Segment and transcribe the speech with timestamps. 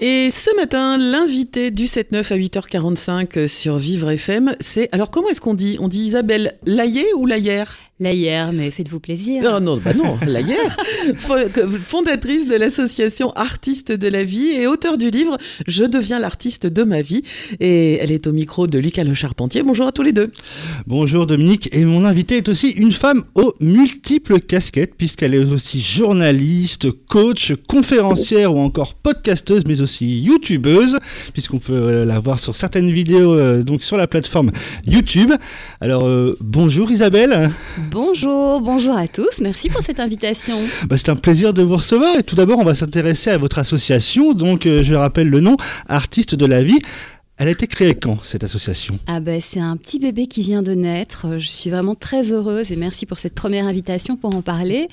[0.00, 4.88] Et ce matin, l'invité du 7-9 à 8h45 sur Vivre FM, c'est.
[4.92, 5.76] Alors, comment est-ce qu'on dit?
[5.80, 7.76] On dit Isabelle Laillé ou Laillère?
[8.00, 9.42] La hier, mais faites-vous plaisir.
[9.42, 10.76] Non, non, bah non, Laillère,
[11.16, 11.48] Fo-
[11.80, 16.84] fondatrice de l'association Artistes de la vie et auteur du livre Je deviens l'artiste de
[16.84, 17.22] ma vie.
[17.58, 19.64] Et elle est au micro de Lucas Le Charpentier.
[19.64, 20.30] Bonjour à tous les deux.
[20.86, 25.80] Bonjour Dominique, et mon invité est aussi une femme aux multiples casquettes, puisqu'elle est aussi
[25.80, 30.98] journaliste, coach, conférencière ou encore podcasteuse, mais aussi youtubeuse,
[31.32, 34.50] puisqu'on peut euh, la voir sur certaines vidéos euh, donc sur la plateforme
[34.86, 35.32] YouTube.
[35.80, 37.50] Alors euh, bonjour Isabelle,
[37.90, 39.40] Bonjour, bonjour à tous.
[39.40, 40.58] Merci pour cette invitation.
[40.88, 43.58] Bah, c'est un plaisir de vous recevoir, et tout d'abord on va s'intéresser à votre
[43.58, 45.56] association, donc je rappelle le nom,
[45.88, 46.78] Artistes de la vie.
[47.38, 48.98] Elle a été créée quand cette association?
[49.06, 51.26] Ah ben, c'est un petit bébé qui vient de naître.
[51.26, 54.88] Euh, Je suis vraiment très heureuse et merci pour cette première invitation pour en parler.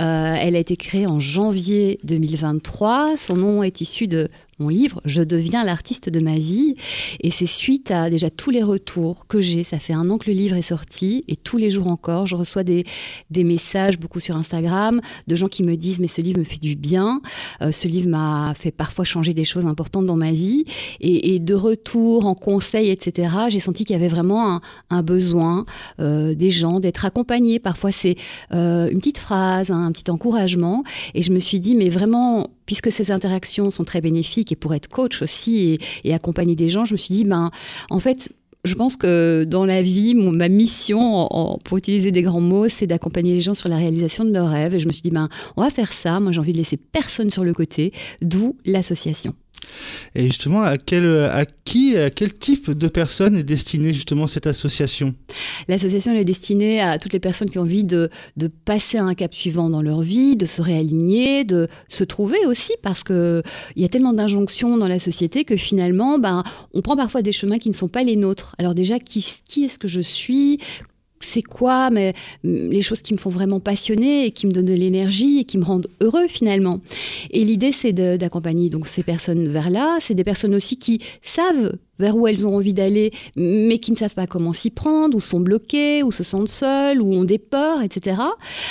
[0.00, 3.16] Euh, elle a été créée en janvier 2023.
[3.18, 6.74] Son nom est issu de mon livre Je deviens l'artiste de ma vie.
[7.20, 9.64] Et c'est suite à déjà tous les retours que j'ai.
[9.64, 12.36] Ça fait un an que le livre est sorti et tous les jours encore, je
[12.36, 12.84] reçois des,
[13.30, 16.60] des messages, beaucoup sur Instagram, de gens qui me disent Mais ce livre me fait
[16.60, 17.20] du bien.
[17.60, 20.64] Euh, ce livre m'a fait parfois changer des choses importantes dans ma vie.
[21.00, 25.02] Et, et de retour en conseil, etc., j'ai senti qu'il y avait vraiment un, un
[25.02, 25.64] besoin
[26.00, 27.58] euh, des gens d'être accompagnés.
[27.58, 28.16] Parfois, c'est
[28.52, 30.84] euh, une petite phrase, un petit encouragement.
[31.14, 34.72] Et je me suis dit, mais vraiment, puisque ces interactions sont très bénéfiques et pour
[34.72, 37.50] être coach aussi et, accompagner des gens, je me suis dit, ben,
[37.90, 38.30] en fait,
[38.64, 41.28] je pense que dans la vie, mon- ma mission,
[41.64, 44.74] pour utiliser des grands mots, c'est d'accompagner les gens sur la réalisation de leurs rêves.
[44.74, 45.28] Et je me suis dit, ben,
[45.58, 46.18] on va faire ça.
[46.18, 49.34] Moi, j'ai envie de laisser personne sur le côté, d'où l'association.
[50.14, 55.14] Et justement, à à qui, quel type de personnes est destinée justement cette association?
[55.68, 58.10] L'association est destinée à toutes les personnes qui ont envie de,
[58.64, 63.02] passer un cap suivant dans leur vie, de se réaligner, de se trouver aussi, parce
[63.02, 63.42] que
[63.76, 66.44] il y a tellement d'injonctions dans la société que finalement, ben,
[66.74, 68.54] on prend parfois des chemins qui ne sont pas les nôtres.
[68.58, 69.18] Alors déjà, qui
[69.64, 70.58] est-ce que je suis?
[71.26, 74.66] C'est quoi mais mm, les choses qui me font vraiment passionner et qui me donnent
[74.66, 76.80] de l'énergie et qui me rendent heureux finalement.
[77.30, 79.96] Et l'idée c'est d'accompagner donc ces personnes vers là.
[80.00, 83.96] C'est des personnes aussi qui savent vers où elles ont envie d'aller, mais qui ne
[83.96, 87.38] savent pas comment s'y prendre, ou sont bloquées, ou se sentent seules, ou ont des
[87.38, 88.20] peurs, etc.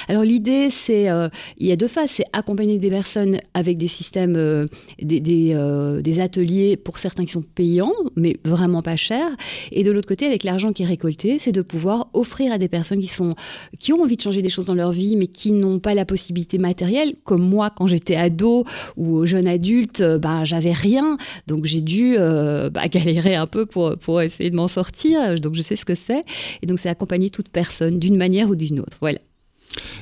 [0.09, 3.87] Alors l'idée, c'est, euh, il y a deux phases, c'est accompagner des personnes avec des
[3.87, 4.67] systèmes, euh,
[5.01, 9.31] euh, des ateliers pour certains qui sont payants, mais vraiment pas chers,
[9.71, 12.67] et de l'autre côté, avec l'argent qui est récolté, c'est de pouvoir offrir à des
[12.67, 13.35] personnes qui sont,
[13.79, 16.05] qui ont envie de changer des choses dans leur vie, mais qui n'ont pas la
[16.05, 18.65] possibilité matérielle, comme moi quand j'étais ado
[18.97, 21.17] ou jeune adulte, euh, ben j'avais rien,
[21.47, 25.39] donc j'ai dû bah, galérer un peu pour, pour essayer de m'en sortir.
[25.39, 26.23] Donc je sais ce que c'est.
[26.61, 28.97] Et donc c'est accompagner toute personne d'une manière ou d'une autre.
[29.01, 29.19] Voilà.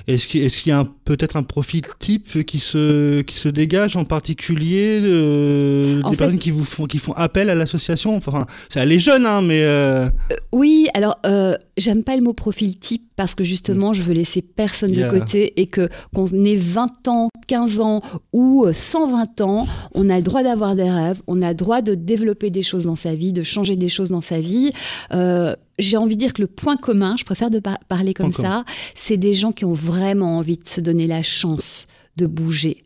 [0.08, 5.00] Est-ce qu'il y a peut-être un profil type qui se, qui se dégage en particulier
[5.04, 8.16] euh, En Des fait- personnes qui, vous font, qui font appel à l'association?
[8.16, 9.62] Enfin, ça, les jeunes, hein, mais...
[9.64, 10.10] euh,
[10.52, 14.42] Oui, alors euh, j'aime pas le mot profil type parce que justement je veux laisser
[14.42, 15.12] personne Yeah.
[15.12, 18.02] de côté et que qu'on ait 20 ans, 15 ans
[18.34, 21.82] ou euh, 120 ans, on a le droit d'avoir des rêves, on a le droit
[21.82, 24.72] de développer des choses dans sa vie, de changer des choses dans sa vie.
[25.14, 28.32] Euh, j'ai envie de dire que le point commun, je préfère de par- parler comme
[28.32, 32.28] Point ça, c'est des gens qui ont vraiment envie de se donner la chance de
[32.28, 32.84] bouger.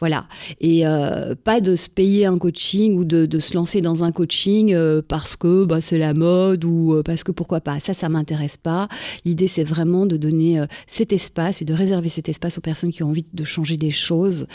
[0.00, 0.26] Voilà.
[0.60, 4.10] Et euh, pas de se payer un coaching ou de, de se lancer dans un
[4.10, 7.78] coaching euh, parce que bah, c'est la mode ou euh, parce que pourquoi pas.
[7.78, 8.88] Ça, ça m'intéresse pas.
[9.24, 13.04] L'idée, c'est vraiment de donner cet espace et de réserver cet espace aux personnes qui
[13.04, 14.48] ont envie de changer des choses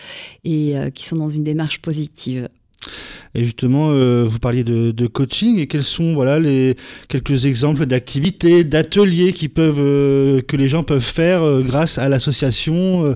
[0.44, 2.50] et qui sont dans une démarche positive.
[3.38, 6.76] Et justement, euh, vous parliez de, de coaching, et quels sont voilà, les
[7.08, 12.10] quelques exemples d'activités, d'ateliers qui peuvent, euh, que les gens peuvent faire euh, grâce à
[12.10, 13.16] l'association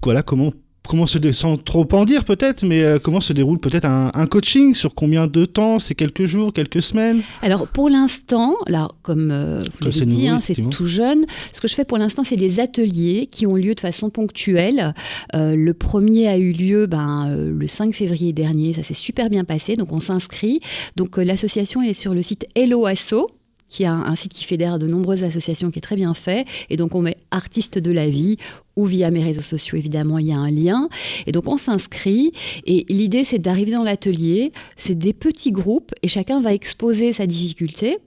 [0.00, 0.52] Voilà, comment
[0.88, 4.10] comment se dé- sans trop en dire peut-être, mais euh, comment se déroule peut-être un,
[4.14, 4.74] un coaching?
[4.74, 5.78] Sur combien de temps?
[5.78, 7.22] C'est quelques jours, quelques semaines?
[7.40, 11.24] Alors pour l'instant, là comme euh, vous l'avez dit, hein, c'est tout jeune.
[11.52, 14.94] Ce que je fais pour l'instant, c'est des ateliers qui ont lieu de façon ponctuelle.
[15.34, 18.74] Euh, le premier a eu lieu ben, le 5 février dernier.
[18.74, 20.60] Ça s'est super bien passé, donc on s'inscrit.
[20.96, 23.26] Donc l'association est sur le site Hello Asso
[23.68, 26.44] qui est un, un site qui fédère de nombreuses associations qui est très bien fait.
[26.68, 28.36] Et donc, on met artistes de la vie
[28.76, 30.88] ou via mes réseaux sociaux, évidemment, il y a un lien.
[31.26, 32.32] Et donc, on s'inscrit.
[32.66, 34.52] Et l'idée, c'est d'arriver dans l'atelier.
[34.76, 37.98] C'est des petits groupes et chacun va exposer sa difficulté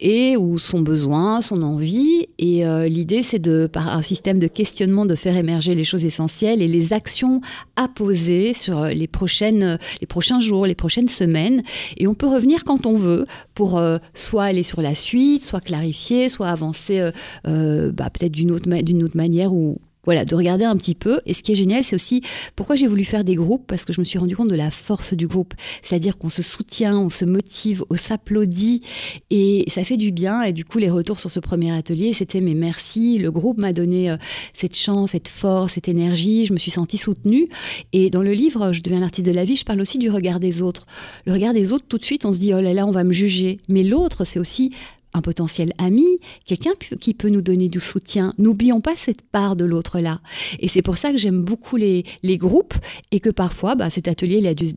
[0.00, 2.26] et ou son besoin, son envie.
[2.38, 6.04] Et euh, l'idée, c'est de, par un système de questionnement, de faire émerger les choses
[6.04, 7.40] essentielles et les actions
[7.76, 11.62] à poser sur les, prochaines, les prochains jours, les prochaines semaines.
[11.96, 15.60] Et on peut revenir quand on veut pour euh, soit aller sur la suite, soit
[15.60, 17.10] clarifier, soit avancer
[17.46, 21.20] euh, bah, peut-être d'une autre, d'une autre manière ou voilà, de regarder un petit peu.
[21.26, 22.22] Et ce qui est génial, c'est aussi
[22.56, 24.70] pourquoi j'ai voulu faire des groupes, parce que je me suis rendu compte de la
[24.70, 25.54] force du groupe.
[25.82, 28.82] C'est-à-dire qu'on se soutient, on se motive, on s'applaudit,
[29.30, 30.42] et ça fait du bien.
[30.42, 33.72] Et du coup, les retours sur ce premier atelier, c'était mais merci, le groupe m'a
[33.72, 34.16] donné euh,
[34.52, 37.48] cette chance, cette force, cette énergie, je me suis sentie soutenue.
[37.92, 40.40] Et dans le livre, Je deviens l'artiste de la vie, je parle aussi du regard
[40.40, 40.86] des autres.
[41.26, 43.04] Le regard des autres, tout de suite, on se dit, oh là là, on va
[43.04, 43.60] me juger.
[43.68, 44.72] Mais l'autre, c'est aussi
[45.14, 48.34] un potentiel ami, quelqu'un qui peut nous donner du soutien.
[48.38, 50.20] N'oublions pas cette part de l'autre là.
[50.58, 52.74] Et c'est pour ça que j'aime beaucoup les, les, groupes
[53.12, 54.72] et que parfois, bah, cet atelier il a dû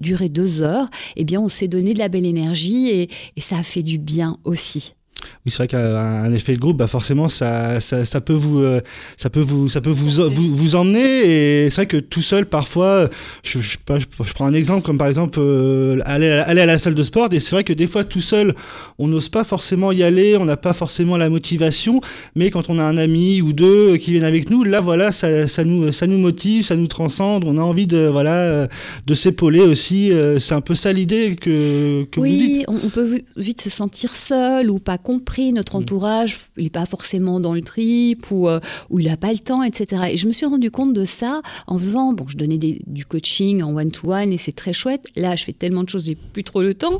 [0.00, 0.88] durer deux heures.
[1.16, 3.98] Eh bien, on s'est donné de la belle énergie et, et ça a fait du
[3.98, 4.94] bien aussi.
[5.46, 8.82] Oui, c'est vrai qu'un effet de groupe, bah forcément, ça, ça, ça peut vous, euh,
[9.16, 11.64] ça peut vous, ça peut vous, vous, vous emmener.
[11.64, 13.08] Et c'est vrai que tout seul, parfois,
[13.42, 16.94] je, je, je, prends un exemple comme par exemple euh, aller, aller à la salle
[16.94, 17.28] de sport.
[17.32, 18.54] Et c'est vrai que des fois, tout seul,
[18.98, 22.02] on n'ose pas forcément y aller, on n'a pas forcément la motivation.
[22.36, 25.48] Mais quand on a un ami ou deux qui viennent avec nous, là, voilà, ça,
[25.48, 27.44] ça nous, ça nous motive, ça nous transcende.
[27.46, 28.68] On a envie de, voilà,
[29.06, 30.12] de s'épauler aussi.
[30.12, 32.64] Euh, c'est un peu ça l'idée que, que oui, vous dites.
[32.68, 35.82] On, on peut vite se sentir seul ou pas compris, notre mm.
[35.82, 38.60] entourage, il n'est pas forcément dans le trip ou, euh,
[38.90, 40.02] ou il n'a pas le temps, etc.
[40.10, 43.04] Et je me suis rendu compte de ça en faisant, bon, je donnais des, du
[43.04, 45.06] coaching en one-to-one et c'est très chouette.
[45.16, 46.98] Là, je fais tellement de choses, j'ai plus trop le temps.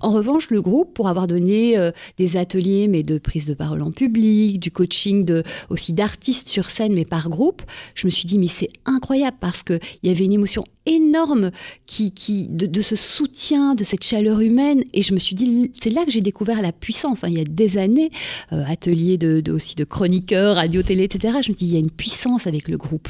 [0.00, 3.82] En revanche, le groupe, pour avoir donné euh, des ateliers, mais de prise de parole
[3.82, 7.62] en public, du coaching de, aussi d'artistes sur scène, mais par groupe,
[7.94, 11.50] je me suis dit, mais c'est incroyable parce qu'il y avait une émotion énorme
[11.86, 14.82] qui, qui, de, ce soutien, de cette chaleur humaine.
[14.92, 17.24] Et je me suis dit, c'est là que j'ai découvert la puissance.
[17.24, 17.28] Hein.
[17.28, 18.10] Il y a des années,
[18.52, 21.38] euh, atelier de, aussi de chroniqueurs, radio-télé, etc.
[21.42, 23.08] Je me dis, il y a une puissance avec le groupe.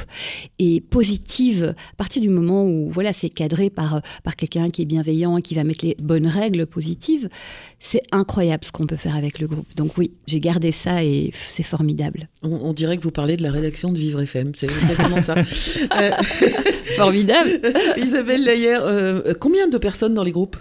[0.59, 4.87] Et positive, à partir du moment où voilà, c'est cadré par, par quelqu'un qui est
[4.87, 7.29] bienveillant, qui va mettre les bonnes règles positives,
[7.81, 9.67] c'est incroyable ce qu'on peut faire avec le groupe.
[9.76, 12.29] Donc oui, j'ai gardé ça et c'est formidable.
[12.43, 14.53] On, dirait que vous parlez de la rédaction de Vivre FM.
[14.55, 15.35] C'est exactement ça.
[15.93, 16.11] Euh,
[16.97, 17.61] formidable.
[17.97, 20.56] Isabelle Layer, euh, combien de personnes dans les groupes?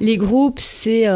[0.00, 1.06] Les groupes, c'est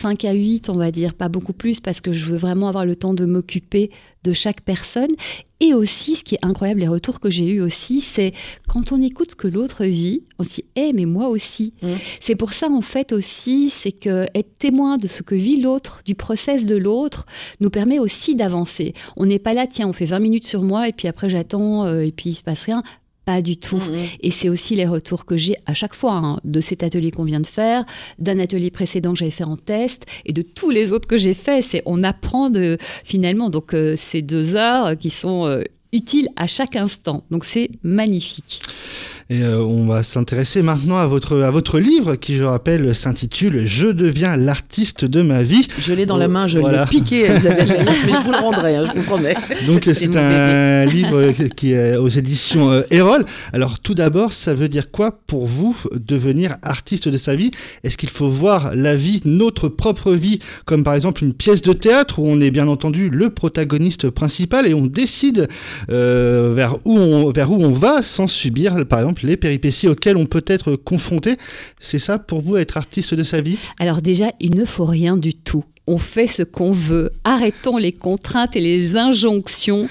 [0.00, 2.86] 5 à 8, on va dire, pas beaucoup plus, parce que je veux vraiment avoir
[2.86, 3.90] le temps de m'occuper
[4.24, 5.10] de chaque personne.
[5.60, 8.32] Et aussi, ce qui est incroyable, les retours que j'ai eus aussi, c'est
[8.66, 11.74] quand on écoute ce que l'autre vit, on se dit, eh, mais moi aussi.
[11.82, 11.88] Mmh.
[12.20, 16.00] C'est pour ça, en fait, aussi, c'est que être témoin de ce que vit l'autre,
[16.06, 17.26] du process de l'autre,
[17.60, 18.94] nous permet aussi d'avancer.
[19.18, 21.84] On n'est pas là, tiens, on fait 20 minutes sur moi, et puis après j'attends,
[21.84, 22.82] euh, et puis il se passe rien.
[23.30, 23.76] Pas du tout.
[23.76, 24.06] Mm, mm.
[24.22, 27.22] Et c'est aussi les retours que j'ai à chaque fois hein, de cet atelier qu'on
[27.22, 27.84] vient de faire,
[28.18, 31.34] d'un atelier précédent que j'avais fait en test et de tous les autres que j'ai
[31.34, 31.62] fait.
[31.62, 35.62] C'est on apprend de finalement donc euh, ces deux heures qui sont euh,
[35.92, 37.22] utiles à chaque instant.
[37.30, 38.62] Donc c'est magnifique.
[39.32, 43.64] Et euh, on va s'intéresser maintenant à votre, à votre livre qui, je rappelle, s'intitule
[43.64, 45.68] Je deviens l'artiste de ma vie.
[45.78, 48.86] Je l'ai dans la main, je l'ai piqué, Isabelle mais je vous le rendrai, hein,
[48.86, 49.36] je vous promets.
[49.68, 53.24] Donc c'est un livre qui est aux éditions euh, Erol.
[53.52, 57.52] Alors tout d'abord, ça veut dire quoi pour vous devenir artiste de sa vie?
[57.84, 61.72] Est-ce qu'il faut voir la vie, notre propre vie, comme par exemple une pièce de
[61.72, 65.46] théâtre où on est bien entendu le protagoniste principal et on décide
[65.88, 70.16] euh, vers, où on, vers où on va sans subir, par exemple, les péripéties auxquelles
[70.16, 71.36] on peut être confronté.
[71.78, 73.58] C'est ça pour vous être artiste de sa vie?
[73.78, 77.10] Alors déjà, il ne faut rien du tout on fait ce qu'on veut.
[77.24, 79.88] Arrêtons les contraintes et les injonctions.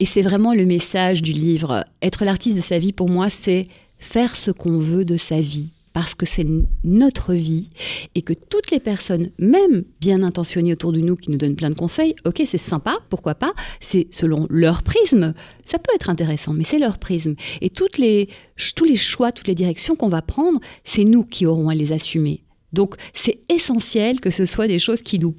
[0.00, 1.84] Et c'est vraiment le message du livre.
[2.00, 3.68] Être l'artiste de sa vie, pour moi, c'est
[3.98, 6.46] faire ce qu'on veut de sa vie parce que c'est
[6.84, 7.70] notre vie
[8.14, 11.70] et que toutes les personnes, même bien intentionnées autour de nous, qui nous donnent plein
[11.70, 15.32] de conseils, ok, c'est sympa, pourquoi pas, c'est selon leur prisme,
[15.64, 17.34] ça peut être intéressant, mais c'est leur prisme.
[17.62, 18.28] Et toutes les,
[18.74, 21.92] tous les choix, toutes les directions qu'on va prendre, c'est nous qui aurons à les
[21.92, 22.44] assumer.
[22.74, 25.34] Donc c'est essentiel que ce soit des choses qui nous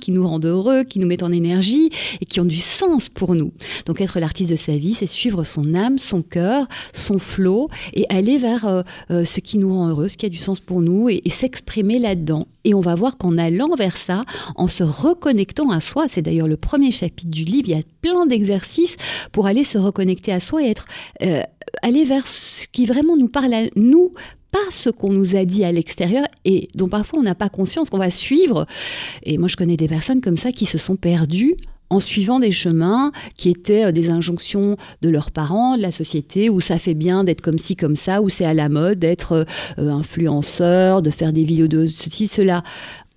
[0.00, 3.34] qui nous rendent heureux, qui nous mettent en énergie et qui ont du sens pour
[3.34, 3.52] nous.
[3.84, 8.06] Donc être l'artiste de sa vie, c'est suivre son âme, son cœur, son flot et
[8.08, 10.80] aller vers euh, euh, ce qui nous rend heureux, ce qui a du sens pour
[10.82, 12.46] nous et, s'exprimer là-dedans.
[12.64, 16.48] Et on va voir qu'en allant vers ça, en se reconnectant à soi, c'est d'ailleurs
[16.48, 18.96] le premier chapitre du livre, il y a plein d'exercices
[19.32, 20.86] pour aller se reconnecter à soi et être...
[21.22, 21.42] Euh,
[21.82, 24.12] aller vers ce qui vraiment nous parle à nous
[24.50, 27.90] pas ce qu'on nous a dit à l'extérieur et dont parfois on n'a pas conscience
[27.90, 28.66] qu'on va suivre.
[29.22, 31.56] Et moi, je connais des personnes comme ça qui se sont perdues
[31.90, 36.48] en suivant des chemins qui étaient euh, des injonctions de leurs parents, de la société,
[36.48, 39.46] où ça fait bien d'être comme ci, comme ça, où c'est à la mode d'être
[39.78, 42.62] euh, influenceur, de faire des vidéos de ceci, cela.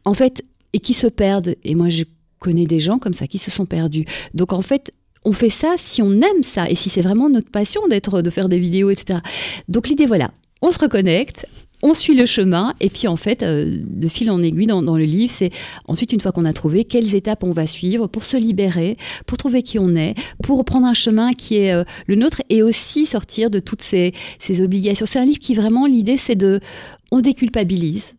[0.06, 1.56] En fait, et qui se perdent.
[1.64, 2.04] Et moi, je
[2.40, 4.06] connais des gens comme ça qui se sont perdus.
[4.34, 4.92] Donc en fait,
[5.26, 8.30] on fait ça si on aime ça et si c'est vraiment notre passion d'être, de
[8.30, 9.20] faire des vidéos, etc.
[9.68, 11.46] Donc l'idée, voilà, on se reconnecte,
[11.82, 15.04] on suit le chemin et puis en fait, euh, de fil en aiguille dans, le
[15.04, 15.52] livre, c'est
[15.88, 19.38] ensuite une fois qu'on a trouvé quelles étapes on va suivre pour se libérer, pour
[19.38, 23.06] trouver qui on est, pour prendre un chemin qui est euh, le nôtre et aussi
[23.06, 24.14] sortir de toutes ces,
[24.62, 25.06] obligations.
[25.06, 26.60] C'est un livre qui vraiment l'idée, c'est de,
[27.12, 28.16] on déculpabilise,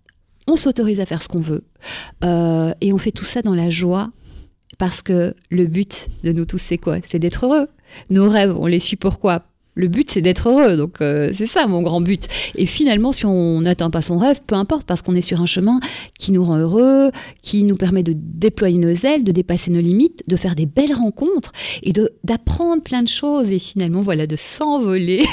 [0.47, 1.65] on s'autorise à faire ce qu'on veut
[2.25, 4.11] euh, et on fait tout ça dans la joie
[4.81, 6.97] parce que le but de nous tous, c'est quoi?
[7.05, 7.69] C'est d'être heureux.
[8.09, 9.43] Nos rêves, on les suit pourquoi?
[9.81, 10.77] Le but, c'est d'être heureux.
[10.77, 12.29] Donc, euh, c'est ça mon grand but.
[12.55, 15.47] Et finalement, si on n'atteint pas son rêve, peu importe, parce qu'on est sur un
[15.47, 15.81] chemin
[16.19, 17.11] qui nous rend heureux,
[17.43, 20.93] qui nous permet de déployer nos ailes, de dépasser nos limites, de faire des belles
[20.93, 23.51] rencontres et d'apprendre plein de choses.
[23.51, 25.25] Et finalement, voilà, de s'envoler.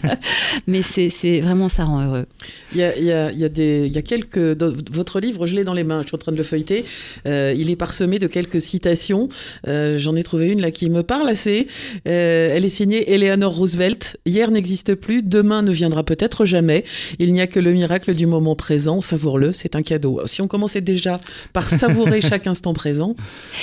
[0.66, 2.26] Mais c'est vraiment, ça rend heureux.
[2.72, 4.38] Il y a, il y a, il y a, des, il y a quelques.
[4.92, 6.84] Votre livre, je l'ai dans les mains, je suis en train de le feuilleter.
[7.26, 9.28] Euh, il est parsemé de quelques citations.
[9.66, 11.66] Euh, j'en ai trouvé une là qui me parle assez.
[12.04, 13.79] elle est signée Eleanor Roosevelt
[14.26, 16.84] Hier n'existe plus, demain ne viendra peut-être jamais.
[17.18, 19.00] Il n'y a que le miracle du moment présent.
[19.00, 20.20] Savoure-le, c'est un cadeau.
[20.26, 21.20] Si on commençait déjà
[21.52, 23.14] par savourer chaque instant présent,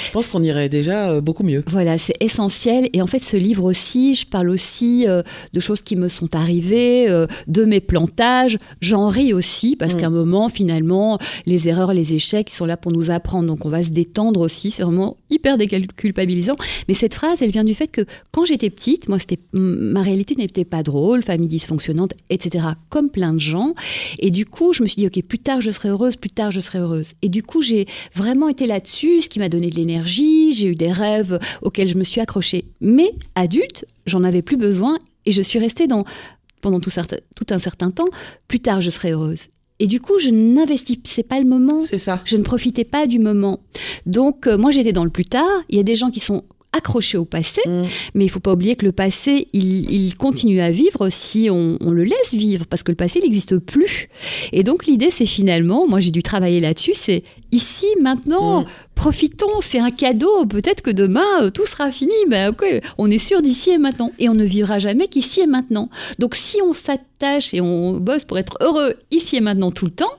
[0.06, 1.64] je pense qu'on irait déjà euh, beaucoup mieux.
[1.68, 2.90] Voilà, c'est essentiel.
[2.94, 5.22] Et en fait, ce livre aussi, je parle aussi euh,
[5.54, 8.58] de choses qui me sont arrivées, euh, de mes plantages.
[8.82, 9.98] J'en ris aussi parce mm.
[9.98, 13.48] qu'à un moment, finalement, les erreurs, les échecs, sont là pour nous apprendre.
[13.48, 14.72] Donc on va se détendre aussi.
[14.72, 16.56] C'est vraiment hyper déculpabilisant.
[16.88, 19.40] Mais cette phrase, elle vient du fait que quand j'étais petite, moi, c'était
[19.98, 23.74] ma réalité n'était pas drôle, famille dysfonctionnante, etc., comme plein de gens.
[24.20, 26.52] Et du coup, je me suis dit, OK, plus tard je serai heureuse, plus tard
[26.52, 27.14] je serai heureuse.
[27.24, 30.76] Et du coup, j'ai vraiment été là-dessus, ce qui m'a donné de l'énergie, j'ai eu
[30.76, 32.66] des rêves auxquels je me suis accrochée.
[32.80, 36.06] Mais adulte, j'en avais plus besoin et je suis restée dans,
[36.62, 36.92] pendant tout,
[37.36, 38.10] tout un certain temps,
[38.48, 39.48] plus tard je serai heureuse.
[39.80, 41.82] Et du coup, je n'investissais pas le moment.
[41.82, 42.22] C'est ça.
[42.24, 43.62] Je ne profitais pas du moment.
[44.06, 45.64] Donc, euh, moi, j'étais dans le plus tard.
[45.70, 46.44] Il y a des gens qui sont
[46.78, 47.82] accroché au passé, mm.
[48.14, 52.04] mais il faut pas oublier que le passé, il, continue à vivre si on, le
[52.04, 54.10] laisse vivre, parce que le passé, il n'existe plus.
[54.54, 58.66] Et donc l'idée, c'est finalement, moi j'ai dû travailler là-dessus, c'est ici, maintenant, mm.
[58.96, 62.56] profitons, c'est un cadeau, peut-être que demain, euh, tout sera fini, ben,
[62.98, 65.90] on est sûr d'ici et maintenant, et on ne vivra jamais qu'ici et maintenant.
[66.20, 69.92] Donc si on s'attache et on bosse pour être heureux ici et maintenant tout le
[69.92, 70.14] temps,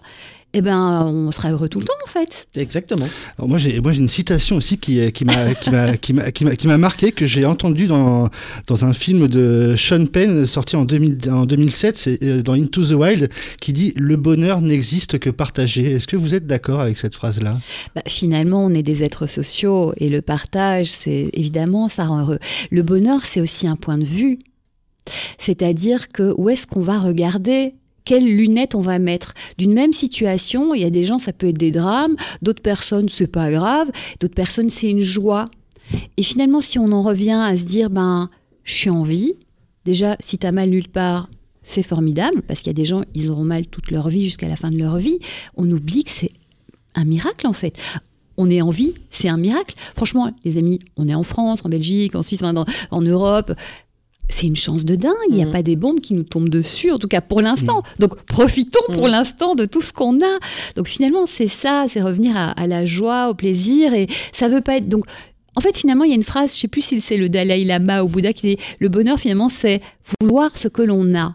[0.59, 2.47] eh ben, on sera heureux tout le temps, en fait.
[2.57, 3.09] Exactement.
[3.39, 6.31] Alors moi, j'ai, moi, j'ai une citation aussi qui, qui m'a, qui m'a, qui m'a,
[6.31, 8.29] qui m'a, marqué, que j'ai entendu dans,
[8.67, 12.85] dans un film de Sean Penn, sorti en, 2000, en 2007, c'est euh, dans Into
[12.85, 15.93] the Wild, qui dit Le bonheur n'existe que partagé.
[15.93, 17.57] Est-ce que vous êtes d'accord avec cette phrase-là?
[17.95, 22.39] Bah, Finalement, on est des êtres sociaux et le partage, c'est évidemment, ça rend heureux.
[22.71, 24.39] Le bonheur, c'est aussi un point de vue.
[25.39, 27.75] C'est-à-dire que où est-ce qu'on va regarder
[28.09, 29.35] quelles lunettes on va mettre.
[29.59, 33.11] D'une même situation, il y a des gens, ça peut être des drames, d'autres personnes,
[33.11, 35.51] c'est pas grave, d'autres personnes, c'est une joie.
[36.17, 38.31] Et finalement, si on en revient à se dire, ben,
[38.65, 39.35] je suis en vie,
[39.85, 41.29] déjà, si tu as mal nulle part,
[41.63, 44.49] c'est formidable, parce qu'il y a des gens, ils auront mal toute leur vie jusqu'à
[44.49, 45.19] la fin de leur vie.
[45.59, 46.33] On oublie que c'est
[46.95, 47.79] un miracle, en fait
[48.41, 49.75] on est en vie, c'est un miracle.
[49.97, 53.53] Franchement, les amis, on est en France, en Belgique, en Suisse, en Europe
[54.29, 55.15] c'est une chance de dingue.
[55.31, 55.53] Il n'y a mm.
[55.53, 57.79] pas des bombes qui nous tombent dessus, en tout cas pour l'instant.
[57.79, 58.01] Mm.
[58.01, 59.11] Donc profitons pour mm.
[59.11, 60.39] l'instant de tout ce qu'on a.
[60.77, 63.95] Donc finalement, c'est ça, c'est revenir à, la joie, au plaisir.
[63.95, 64.89] Et ça veut pas être.
[64.89, 65.05] Donc
[65.57, 67.65] en fait, finalement, il y a une phrase, je sais plus si c'est le Dalai
[67.65, 69.81] Lama ou Bouddha qui dit le bonheur, finalement, c'est
[70.21, 71.35] vouloir ce que l'on a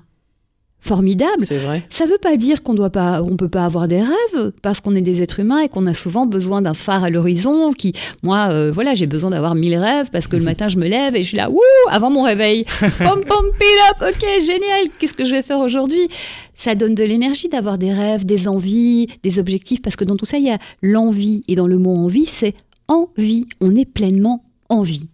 [0.83, 1.45] formidable.
[1.45, 1.83] C'est vrai.
[1.89, 4.81] Ça ne veut pas dire qu'on doit pas, on peut pas avoir des rêves parce
[4.81, 7.71] qu'on est des êtres humains et qu'on a souvent besoin d'un phare à l'horizon.
[7.71, 10.87] Qui, moi, euh, voilà, j'ai besoin d'avoir mille rêves parce que le matin je me
[10.87, 12.65] lève et je suis là, wouh, avant mon réveil,
[12.97, 14.89] pom pom pile ok, génial.
[14.99, 16.09] Qu'est-ce que je vais faire aujourd'hui?
[16.53, 20.25] Ça donne de l'énergie d'avoir des rêves, des envies, des objectifs parce que dans tout
[20.25, 22.55] ça il y a l'envie et dans le mot envie c'est
[22.87, 23.45] envie.
[23.61, 25.07] On est pleinement en vie.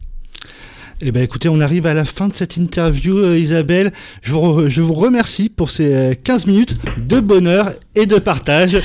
[1.01, 3.93] Eh ben écoutez, on arrive à la fin de cette interview, euh, Isabelle.
[4.21, 8.77] Je vous, je vous remercie pour ces 15 euh, minutes de bonheur et de partage.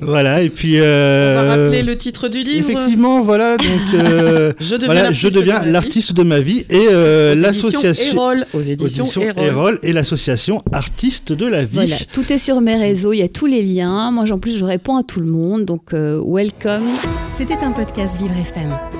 [0.00, 0.80] voilà, et puis...
[0.80, 2.68] Euh, on va rappeler le titre du livre.
[2.68, 3.68] Effectivement, voilà, donc...
[4.60, 6.88] je deviens, l'artiste de ma vie et
[7.36, 8.20] l'association...
[8.52, 9.78] Aux éditions Erol.
[9.84, 11.74] et l'association Artistes de la vie.
[11.74, 14.10] Voilà, tout est sur mes réseaux, il y a tous les liens.
[14.10, 16.82] Moi, en plus, je réponds à tout le monde, donc welcome.
[17.36, 18.99] C'était un podcast Vivre FM.